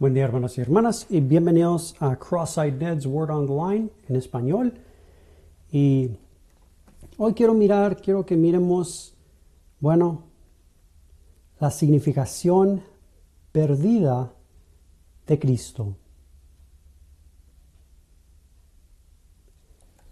Buen 0.00 0.14
día 0.14 0.24
hermanos 0.24 0.56
y 0.56 0.62
hermanas 0.62 1.06
y 1.10 1.20
bienvenidos 1.20 1.94
a 2.00 2.16
Cross-Eyed 2.16 2.72
Ned's 2.72 3.04
Word 3.04 3.28
on 3.30 3.46
the 3.46 3.52
Line 3.52 3.90
en 4.08 4.16
español. 4.16 4.72
Y 5.70 6.16
hoy 7.18 7.34
quiero 7.34 7.52
mirar, 7.52 8.00
quiero 8.00 8.24
que 8.24 8.34
miremos, 8.34 9.14
bueno, 9.78 10.22
la 11.58 11.70
significación 11.70 12.82
perdida 13.52 14.32
de 15.26 15.38
Cristo. 15.38 15.94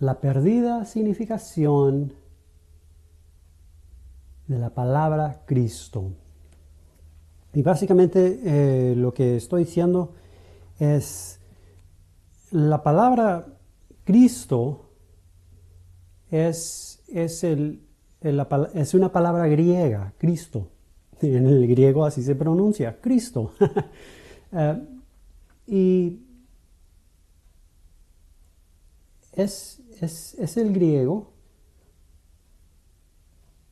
La 0.01 0.21
perdida 0.21 0.85
significación 0.85 2.13
de 4.49 4.59
la 4.59 4.69
palabra 4.69 5.45
Cristo. 5.47 6.13
Y 7.55 7.63
básicamente 7.63 8.41
eh, 8.45 8.95
lo 8.95 9.15
que 9.15 9.37
estoy 9.37 9.65
diciendo 9.65 10.15
es 10.79 11.41
la 12.51 12.83
palabra 12.83 13.47
Cristo 14.05 14.87
es, 16.31 17.03
es, 17.09 17.45
el, 17.45 17.83
es 18.75 18.95
una 18.95 19.13
palabra 19.13 19.47
griega, 19.47 20.15
Cristo. 20.19 20.71
En 21.21 21.49
el 21.49 21.67
griego 21.67 22.05
así 22.05 22.23
se 22.23 22.35
pronuncia, 22.35 23.01
Cristo. 23.01 23.53
Eh, 24.51 24.83
y 25.67 26.23
es, 29.33 29.79
es 30.01 30.57
el 30.57 30.73
griego 30.73 31.35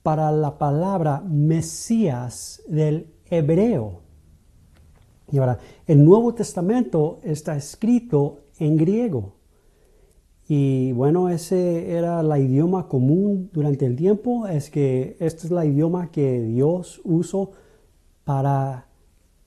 para 0.03 0.31
la 0.33 0.59
palabra 0.59 1.23
Mesías 1.23 2.63
del 2.69 3.16
hebreo. 3.31 4.03
Y 5.31 5.39
ahora, 5.39 5.59
el 5.87 6.05
Nuevo 6.05 6.35
Testamento 6.35 7.19
está 7.23 7.57
escrito 7.57 8.41
en 8.59 8.77
griego. 8.77 9.35
Y 10.49 10.93
bueno, 10.93 11.29
ese 11.29 11.91
era 11.91 12.21
el 12.21 12.43
idioma 12.43 12.87
común 12.87 13.51
durante 13.53 13.85
el 13.85 13.97
tiempo, 13.97 14.47
es 14.47 14.71
que 14.71 15.17
este 15.19 15.47
es 15.47 15.51
el 15.51 15.65
idioma 15.65 16.13
que 16.13 16.41
Dios 16.41 17.01
usó 17.03 17.51
para 18.25 18.87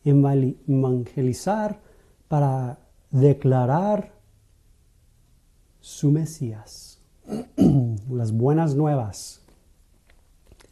evangelizar, 0.04 1.80
para 2.28 2.80
declarar 3.12 4.12
su 5.80 6.12
Mesías, 6.12 7.00
las 8.12 8.34
buenas 8.34 8.76
nuevas, 8.76 9.42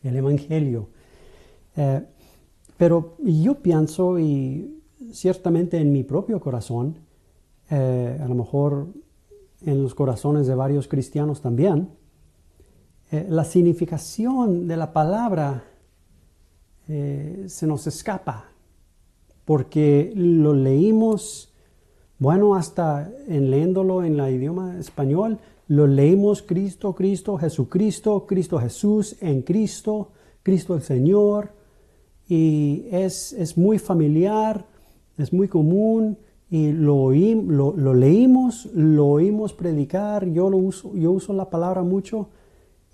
el 0.04 0.18
Evangelio. 0.18 0.90
Eh, 1.78 2.02
pero 2.78 3.16
yo 3.24 3.56
pienso, 3.56 4.20
y 4.20 4.82
ciertamente 5.12 5.78
en 5.78 5.92
mi 5.92 6.04
propio 6.04 6.40
corazón, 6.40 6.96
eh, 7.70 8.20
a 8.22 8.28
lo 8.28 8.36
mejor 8.36 8.88
en 9.66 9.82
los 9.82 9.96
corazones 9.96 10.48
de 10.48 10.56
varios 10.56 10.88
cristianos 10.88 11.42
también, 11.42 11.90
eh, 13.12 13.26
la 13.30 13.44
significación 13.44 14.68
de 14.68 14.78
la 14.78 14.94
palabra 14.94 15.64
eh, 16.88 17.46
se 17.48 17.66
nos 17.66 17.88
escapa, 17.88 18.46
porque 19.44 20.12
lo 20.16 20.54
leímos, 20.54 21.54
bueno, 22.20 22.56
hasta 22.56 23.10
en 23.28 23.50
leyéndolo 23.50 24.04
en 24.04 24.20
el 24.20 24.36
idioma 24.36 24.78
español, 24.78 25.40
lo 25.68 25.88
leímos 25.88 26.44
Cristo, 26.44 26.94
Cristo, 26.94 27.38
Jesucristo, 27.38 28.26
Cristo 28.26 28.60
Jesús, 28.60 29.16
en 29.22 29.42
Cristo, 29.42 30.10
Cristo 30.44 30.76
el 30.76 30.82
Señor, 30.82 31.57
y 32.28 32.86
es, 32.92 33.58
muy 33.58 33.80
familiar, 33.80 34.66
es 35.18 35.32
muy 35.32 35.48
común 35.48 36.18
y 36.50 36.72
lo, 36.72 37.12
lo, 37.12 37.94
leímos, 37.94 38.68
lo 38.74 39.08
oímos 39.08 39.54
predicar, 39.54 40.26
yo, 40.30 40.50
lo 40.50 40.58
uso, 40.58 40.94
yo 40.96 41.12
uso 41.12 41.34
la 41.34 41.50
palabra 41.50 41.84
mucho 41.84 42.30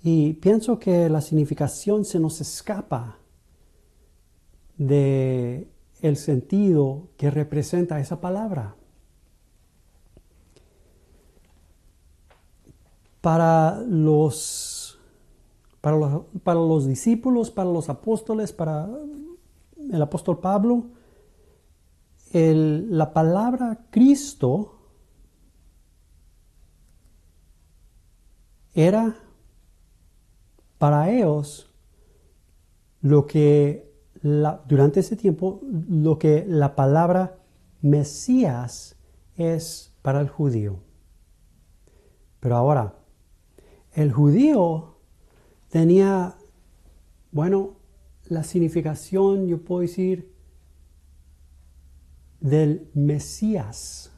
y 0.02 0.34
pienso 0.34 0.78
que 0.78 1.08
la 1.08 1.20
significación 1.20 2.04
se 2.04 2.20
nos 2.20 2.40
escapa 2.40 3.18
de 4.76 5.68
el 6.00 6.16
sentido 6.16 7.08
que 7.16 7.30
representa 7.30 7.98
esa 7.98 8.20
palabra. 8.20 8.76
Para 13.20 13.80
los, 13.88 14.98
para 15.80 15.96
los, 15.96 16.22
para 16.42 16.60
los 16.60 16.86
discípulos, 16.86 17.50
para 17.50 17.70
los 17.70 17.88
apóstoles, 17.88 18.52
para 18.52 18.86
el 19.92 20.02
apóstol 20.02 20.40
Pablo, 20.40 20.90
la 22.32 23.12
palabra 23.12 23.86
Cristo 23.90 24.74
era 28.72 29.16
para 30.78 31.10
ellos 31.10 31.70
lo 33.00 33.26
que 33.26 33.94
durante 34.66 35.00
ese 35.00 35.16
tiempo 35.16 35.60
lo 35.62 36.18
que 36.18 36.44
la 36.48 36.74
palabra 36.74 37.38
Mesías 37.82 38.96
es 39.36 39.94
para 40.02 40.20
el 40.20 40.28
judío. 40.28 40.80
Pero 42.40 42.56
ahora, 42.56 42.94
el 43.92 44.12
judío 44.12 44.96
tenía, 45.68 46.36
bueno, 47.30 47.76
la 48.26 48.42
significación, 48.42 49.46
yo 49.46 49.62
puedo 49.62 49.82
decir, 49.82 50.32
del 52.40 52.90
Mesías. 52.94 54.10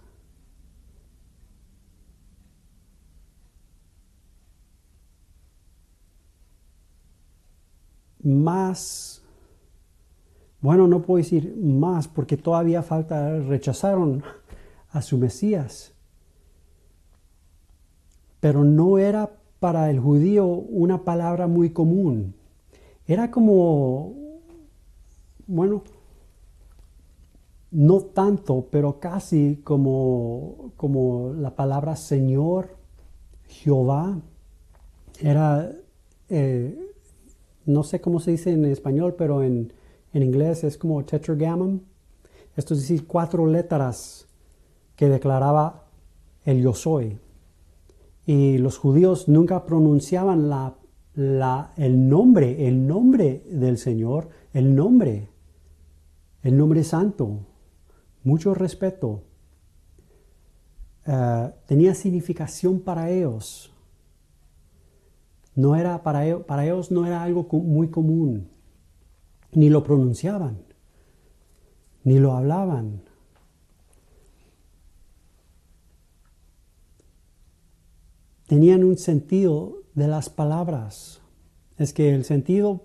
Más, 8.22 9.22
bueno, 10.60 10.88
no 10.88 11.02
puedo 11.02 11.18
decir 11.18 11.56
más 11.56 12.08
porque 12.08 12.36
todavía 12.36 12.82
falta, 12.82 13.38
rechazaron 13.38 14.24
a 14.90 15.02
su 15.02 15.18
Mesías. 15.18 15.92
Pero 18.40 18.64
no 18.64 18.98
era 18.98 19.30
para 19.60 19.90
el 19.90 20.00
judío 20.00 20.46
una 20.46 21.04
palabra 21.04 21.46
muy 21.46 21.70
común. 21.70 22.34
Era 23.08 23.30
como, 23.30 24.14
bueno, 25.46 25.82
no 27.70 28.00
tanto, 28.00 28.66
pero 28.70 28.98
casi 28.98 29.60
como, 29.62 30.72
como 30.76 31.32
la 31.34 31.54
palabra 31.54 31.94
Señor, 31.94 32.76
Jehová. 33.48 34.18
Era, 35.20 35.70
eh, 36.28 36.92
no 37.64 37.82
sé 37.84 38.00
cómo 38.00 38.18
se 38.18 38.32
dice 38.32 38.52
en 38.52 38.64
español, 38.64 39.14
pero 39.16 39.42
en, 39.42 39.72
en 40.12 40.22
inglés 40.22 40.64
es 40.64 40.76
como 40.76 41.04
tetragrammaton. 41.04 41.82
Esto 42.56 42.74
es 42.74 42.80
decir, 42.80 43.06
cuatro 43.06 43.46
letras 43.46 44.26
que 44.96 45.08
declaraba 45.08 45.84
el 46.44 46.62
yo 46.62 46.72
soy. 46.72 47.18
Y 48.24 48.58
los 48.58 48.78
judíos 48.78 49.28
nunca 49.28 49.66
pronunciaban 49.66 50.48
la 50.48 50.74
el 51.16 52.08
nombre, 52.08 52.68
el 52.68 52.86
nombre 52.86 53.42
del 53.50 53.78
Señor, 53.78 54.28
el 54.52 54.74
nombre, 54.74 55.30
el 56.42 56.56
nombre 56.56 56.84
santo, 56.84 57.46
mucho 58.22 58.54
respeto. 58.54 59.22
Eh, 61.06 61.52
tenía 61.66 61.94
significación 61.94 62.80
para 62.80 63.10
ellos. 63.10 63.72
No 65.54 65.74
era 65.74 66.02
para 66.02 66.26
ellos, 66.26 66.44
para 66.44 66.66
ellos 66.66 66.90
no 66.90 67.06
era 67.06 67.22
algo 67.22 67.44
muy 67.50 67.88
común. 67.88 68.50
Ni 69.52 69.70
lo 69.70 69.82
pronunciaban, 69.82 70.58
ni 72.04 72.18
lo 72.18 72.32
hablaban. 72.32 73.00
Tenían 78.46 78.84
un 78.84 78.98
sentido 78.98 79.85
de 79.96 80.06
las 80.06 80.30
palabras. 80.30 81.20
Es 81.76 81.92
que 81.92 82.14
el 82.14 82.24
sentido, 82.24 82.82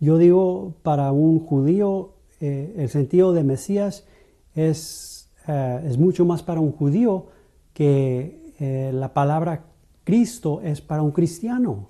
yo 0.00 0.16
digo, 0.16 0.76
para 0.82 1.12
un 1.12 1.40
judío, 1.40 2.14
eh, 2.40 2.74
el 2.78 2.88
sentido 2.88 3.34
de 3.34 3.44
Mesías 3.44 4.06
es, 4.54 5.30
eh, 5.46 5.82
es, 5.86 5.98
mucho 5.98 6.24
más 6.24 6.42
para 6.42 6.60
un 6.60 6.72
judío 6.72 7.26
que 7.74 8.54
eh, 8.60 8.92
la 8.94 9.12
palabra 9.12 9.66
Cristo 10.04 10.60
es 10.62 10.80
para 10.80 11.02
un 11.02 11.10
cristiano. 11.10 11.88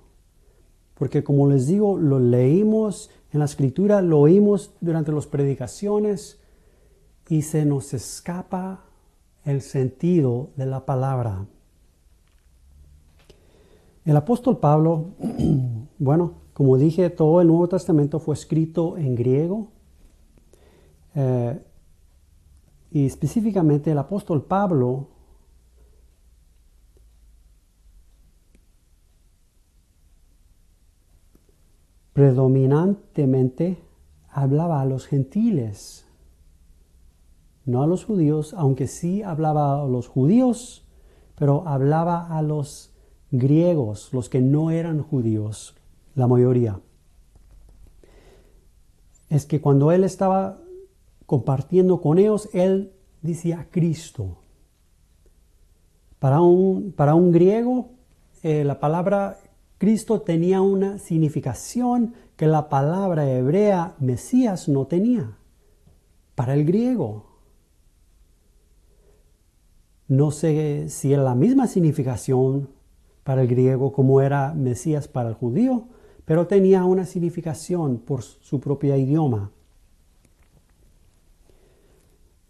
Porque 0.94 1.22
como 1.22 1.49
les 1.49 1.66
digo, 1.66 1.99
lo 1.99 2.19
leímos 2.19 3.11
en 3.32 3.40
la 3.40 3.44
escritura, 3.44 4.00
lo 4.00 4.20
oímos 4.20 4.75
durante 4.81 5.12
las 5.12 5.26
predicaciones 5.26 6.40
y 7.28 7.43
se 7.43 7.64
nos 7.66 7.93
escapa 7.93 8.84
el 9.44 9.61
sentido 9.61 10.50
de 10.56 10.66
la 10.66 10.87
palabra. 10.87 11.46
El 14.04 14.16
apóstol 14.16 14.58
Pablo, 14.58 15.14
bueno, 15.98 16.34
como 16.52 16.76
dije, 16.76 17.08
todo 17.10 17.40
el 17.40 17.48
Nuevo 17.48 17.68
Testamento 17.68 18.20
fue 18.20 18.34
escrito 18.34 18.96
en 18.98 19.14
griego. 19.14 19.68
Eh, 21.14 21.62
y 22.90 23.06
específicamente 23.06 23.90
el 23.90 23.98
apóstol 23.98 24.44
Pablo 24.44 25.08
predominantemente 32.12 33.78
hablaba 34.28 34.80
a 34.80 34.84
los 34.84 35.06
gentiles, 35.06 36.06
no 37.64 37.82
a 37.82 37.86
los 37.86 38.04
judíos, 38.04 38.54
aunque 38.54 38.86
sí 38.86 39.22
hablaba 39.22 39.82
a 39.82 39.86
los 39.86 40.06
judíos, 40.06 40.86
pero 41.34 41.66
hablaba 41.66 42.36
a 42.36 42.42
los 42.42 42.94
griegos, 43.38 44.12
los 44.12 44.28
que 44.28 44.40
no 44.40 44.70
eran 44.70 45.02
judíos, 45.02 45.75
la 46.14 46.26
mayoría. 46.26 46.81
Es 49.28 49.46
que 49.46 49.60
cuando 49.60 49.92
él 49.92 50.04
estaba 50.04 50.60
compartiendo 51.26 52.00
con 52.00 52.19
ellos, 52.19 52.48
él 52.52 52.92
decía 53.22 53.69
Cristo. 53.70 54.38
Para 56.19 56.40
un, 56.40 56.92
para 56.92 57.14
un 57.14 57.32
griego, 57.32 57.90
eh, 58.42 58.64
la 58.64 58.78
palabra 58.78 59.38
Cristo 59.78 60.20
tenía 60.22 60.60
una 60.60 60.98
significación 60.98 62.14
que 62.37 62.46
la 62.46 62.69
palabra 62.69 63.30
hebrea 63.30 63.94
Mesías 63.98 64.69
no 64.69 64.87
tenía. 64.87 65.37
Para 66.34 66.54
el 66.54 66.64
griego. 66.64 67.26
No 70.08 70.30
sé 70.30 70.88
si 70.88 71.12
es 71.12 71.19
la 71.19 71.34
misma 71.34 71.66
significación 71.66 72.69
para 73.25 73.43
el 73.43 73.49
griego 73.49 73.93
como 73.93 74.21
era 74.21 74.55
Mesías 74.55 75.09
para 75.09 75.31
el 75.31 75.35
judío, 75.35 75.88
pero 76.25 76.47
tenía 76.47 76.85
una 76.85 77.05
significación 77.05 77.99
por 77.99 78.23
su 78.23 78.61
propio 78.61 78.97
idioma. 78.97 79.50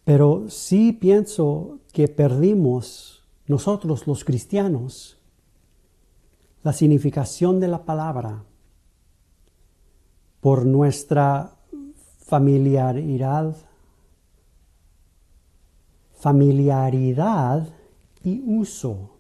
Pero 0.05 0.44
sí 0.49 0.93
pienso 0.93 1.79
que 1.93 2.09
perdimos 2.09 3.25
nosotros 3.47 4.06
los 4.06 4.25
cristianos 4.25 5.19
la 6.62 6.73
significación 6.73 7.61
de 7.61 7.69
la 7.69 7.85
palabra 7.85 8.43
por 10.41 10.65
nuestra 10.67 11.56
familiaridad, 12.19 13.56
familiaridad 16.15 17.69
y 18.23 18.43
uso, 18.47 19.13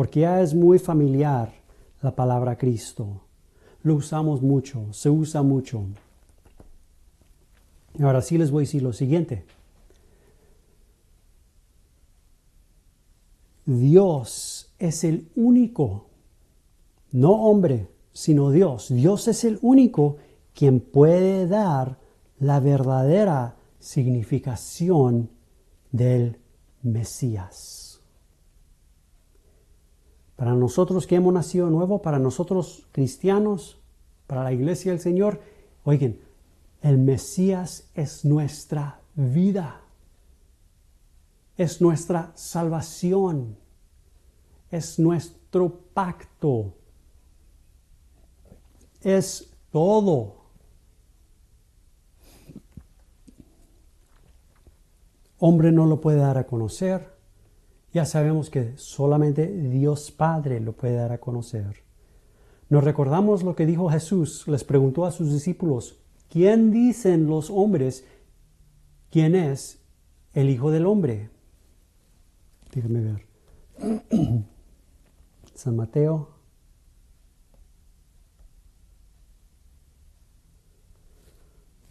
porque 0.00 0.20
ya 0.20 0.40
es 0.40 0.54
muy 0.54 0.78
familiar 0.78 1.52
la 2.00 2.16
palabra 2.16 2.56
Cristo. 2.56 3.20
Lo 3.82 3.96
usamos 3.96 4.40
mucho, 4.40 4.90
se 4.94 5.10
usa 5.10 5.42
mucho. 5.42 5.84
Ahora 8.00 8.22
sí 8.22 8.38
les 8.38 8.50
voy 8.50 8.62
a 8.62 8.66
decir 8.66 8.80
lo 8.82 8.94
siguiente. 8.94 9.44
Dios 13.66 14.72
es 14.78 15.04
el 15.04 15.28
único 15.36 16.06
no 17.12 17.32
hombre, 17.32 17.86
sino 18.14 18.50
Dios. 18.50 18.88
Dios 18.88 19.28
es 19.28 19.44
el 19.44 19.58
único 19.60 20.16
quien 20.54 20.80
puede 20.80 21.46
dar 21.46 21.98
la 22.38 22.58
verdadera 22.58 23.54
significación 23.78 25.28
del 25.92 26.38
Mesías. 26.82 27.89
Para 30.40 30.54
nosotros 30.54 31.06
que 31.06 31.16
hemos 31.16 31.34
nacido 31.34 31.68
nuevo, 31.68 32.00
para 32.00 32.18
nosotros 32.18 32.86
cristianos, 32.92 33.78
para 34.26 34.42
la 34.42 34.54
iglesia 34.54 34.90
del 34.90 35.00
Señor, 35.00 35.42
oigan, 35.84 36.16
el 36.80 36.96
Mesías 36.96 37.90
es 37.94 38.24
nuestra 38.24 39.00
vida, 39.14 39.82
es 41.58 41.82
nuestra 41.82 42.32
salvación, 42.36 43.58
es 44.70 44.98
nuestro 44.98 45.78
pacto 45.92 46.72
es 49.02 49.50
todo. 49.72 50.36
Hombre 55.38 55.72
no 55.72 55.86
lo 55.86 56.00
puede 56.00 56.18
dar 56.18 56.36
a 56.36 56.46
conocer. 56.46 57.19
Ya 57.92 58.04
sabemos 58.04 58.50
que 58.50 58.76
solamente 58.76 59.46
Dios 59.46 60.10
Padre 60.10 60.60
lo 60.60 60.72
puede 60.72 60.94
dar 60.94 61.12
a 61.12 61.18
conocer. 61.18 61.82
Nos 62.68 62.84
recordamos 62.84 63.42
lo 63.42 63.56
que 63.56 63.66
dijo 63.66 63.90
Jesús. 63.90 64.46
Les 64.46 64.62
preguntó 64.62 65.04
a 65.04 65.10
sus 65.10 65.32
discípulos, 65.32 65.98
¿quién 66.28 66.70
dicen 66.70 67.26
los 67.26 67.50
hombres 67.50 68.04
quién 69.10 69.34
es 69.34 69.80
el 70.34 70.50
Hijo 70.50 70.70
del 70.70 70.86
Hombre? 70.86 71.30
Déjenme 72.72 73.00
ver. 73.00 73.26
San 75.54 75.76
Mateo 75.76 76.40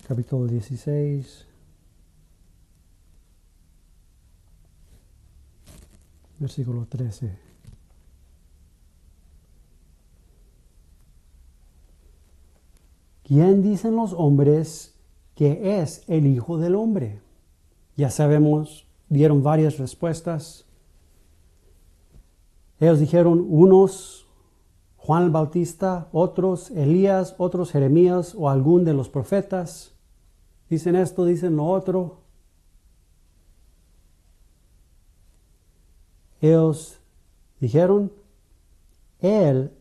capítulo 0.10 0.48
16, 0.48 1.46
versículo 6.40 6.86
13. 6.86 7.38
¿Quién 13.24 13.62
dicen 13.62 13.96
los 13.96 14.14
hombres 14.14 14.96
que 15.36 15.80
es 15.82 16.04
el 16.08 16.26
Hijo 16.26 16.58
del 16.58 16.76
Hombre? 16.76 17.22
Ya 17.96 18.10
sabemos, 18.10 18.88
dieron 19.08 19.44
varias 19.44 19.78
respuestas. 19.78 20.66
Ellos 22.80 23.00
dijeron 23.00 23.46
unos 23.48 24.26
Juan 24.98 25.26
el 25.26 25.30
Bautista, 25.30 26.08
otros 26.12 26.72
Elías, 26.72 27.36
otros 27.38 27.72
Jeremías 27.72 28.36
o 28.38 28.50
algún 28.50 28.86
de 28.86 28.94
los 28.94 29.10
profetas. 29.10 29.94
Dicen 30.70 30.96
esto, 30.96 31.26
dicen 31.26 31.56
lo 31.56 31.66
otro. 31.66 32.22
Ellos 36.42 37.00
dijeron, 37.60 38.12
Él, 39.20 39.72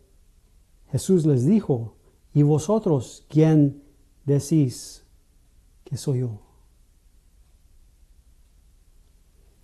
Jesús 0.91 1.27
les 1.27 1.45
dijo, 1.45 1.95
¿y 2.35 2.43
vosotros 2.43 3.25
quién 3.29 3.83
decís 4.25 5.05
que 5.85 5.97
soy 5.97 6.21
yo? 6.21 6.41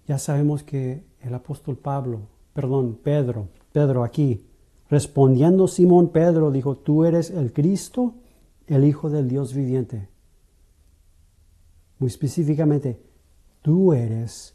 Ya 0.07 0.19
sabemos 0.19 0.63
que 0.63 1.05
el 1.21 1.35
apóstol 1.35 1.79
Pablo, 1.79 2.29
perdón, 2.53 2.99
Pedro, 3.03 3.49
Pedro 3.73 4.05
aquí, 4.05 4.47
respondiendo 4.91 5.67
Simón 5.67 6.11
Pedro, 6.11 6.51
dijo, 6.51 6.77
tú 6.77 7.05
eres 7.05 7.31
el 7.31 7.53
Cristo, 7.53 8.15
el 8.67 8.85
Hijo 8.85 9.09
del 9.09 9.29
Dios 9.29 9.55
viviente. 9.55 10.09
Muy 11.99 12.09
específicamente, 12.09 13.01
tú 13.63 13.95
eres 13.95 14.55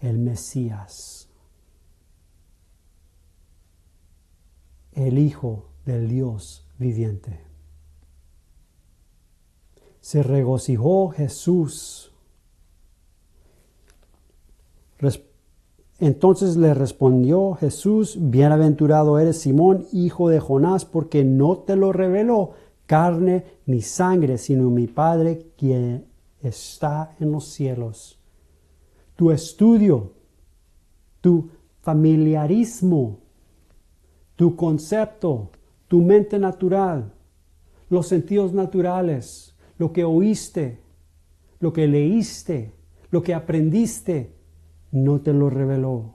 el 0.00 0.18
Mesías, 0.18 1.27
el 5.06 5.18
Hijo 5.18 5.66
del 5.86 6.08
Dios 6.08 6.66
viviente. 6.78 7.40
Se 10.00 10.22
regocijó 10.22 11.10
Jesús. 11.10 12.12
Entonces 16.00 16.56
le 16.56 16.74
respondió 16.74 17.54
Jesús, 17.54 18.16
bienaventurado 18.20 19.18
eres 19.18 19.40
Simón, 19.40 19.86
hijo 19.92 20.28
de 20.28 20.40
Jonás, 20.40 20.84
porque 20.84 21.24
no 21.24 21.58
te 21.58 21.76
lo 21.76 21.92
reveló 21.92 22.52
carne 22.86 23.44
ni 23.66 23.82
sangre, 23.82 24.38
sino 24.38 24.70
mi 24.70 24.86
Padre 24.86 25.52
quien 25.56 26.06
está 26.40 27.16
en 27.20 27.32
los 27.32 27.46
cielos. 27.46 28.18
Tu 29.16 29.30
estudio, 29.30 30.12
tu 31.20 31.50
familiarismo, 31.80 33.18
tu 34.38 34.54
concepto, 34.54 35.50
tu 35.88 36.00
mente 36.00 36.38
natural, 36.38 37.12
los 37.90 38.06
sentidos 38.06 38.52
naturales, 38.52 39.56
lo 39.78 39.92
que 39.92 40.04
oíste, 40.04 40.80
lo 41.58 41.72
que 41.72 41.88
leíste, 41.88 42.72
lo 43.10 43.20
que 43.20 43.34
aprendiste, 43.34 44.36
no 44.92 45.20
te 45.22 45.32
lo 45.32 45.50
reveló, 45.50 46.14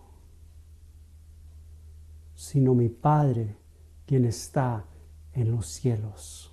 sino 2.34 2.74
mi 2.74 2.88
Padre 2.88 3.58
quien 4.06 4.24
está 4.24 4.86
en 5.34 5.52
los 5.52 5.68
cielos. 5.68 6.50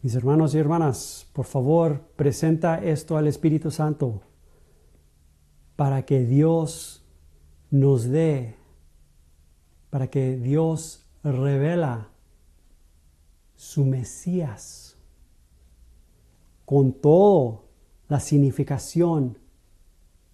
Mis 0.00 0.14
hermanos 0.14 0.54
y 0.54 0.58
hermanas, 0.58 1.28
por 1.32 1.44
favor, 1.44 2.02
presenta 2.14 2.76
esto 2.84 3.16
al 3.16 3.26
Espíritu 3.26 3.72
Santo 3.72 4.20
para 5.74 6.06
que 6.06 6.24
Dios 6.24 7.04
nos 7.70 8.04
dé, 8.04 8.56
para 9.90 10.08
que 10.08 10.36
Dios 10.36 11.06
revela 11.22 12.10
su 13.56 13.84
Mesías, 13.84 14.96
con 16.64 16.92
toda 16.92 17.60
la 18.08 18.20
significación 18.20 19.38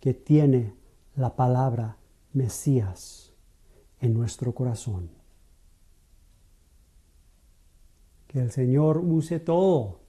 que 0.00 0.14
tiene 0.14 0.74
la 1.16 1.34
palabra 1.36 1.96
Mesías 2.32 3.32
en 4.00 4.14
nuestro 4.14 4.54
corazón. 4.54 5.10
Que 8.26 8.40
el 8.40 8.50
Señor 8.50 8.98
use 8.98 9.38
todo 9.38 10.00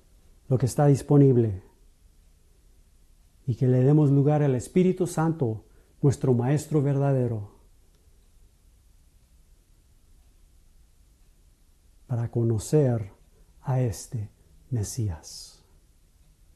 lo 0.47 0.57
que 0.57 0.65
está 0.65 0.87
disponible 0.87 1.61
y 3.47 3.55
que 3.55 3.67
le 3.67 3.83
demos 3.83 4.09
lugar 4.09 4.41
al 4.41 4.55
Espíritu 4.55 5.05
Santo, 5.05 5.64
nuestro 6.05 6.35
Maestro 6.35 6.83
verdadero, 6.83 7.49
para 12.05 12.29
conocer 12.29 13.11
a 13.63 13.81
este 13.81 14.29
Mesías. 14.69 15.65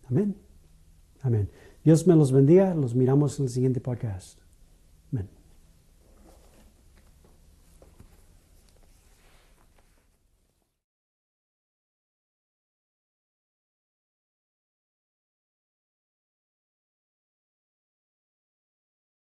Amén. 0.07 0.37
Amén. 1.23 1.49
Dios 1.83 2.05
me 2.05 2.15
los 2.15 2.31
bendiga. 2.31 2.75
Los 2.75 2.93
miramos 2.93 3.39
en 3.39 3.45
el 3.45 3.51
siguiente 3.51 3.81
podcast. 3.81 4.39